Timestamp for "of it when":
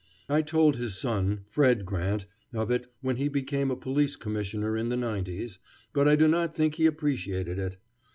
2.53-3.17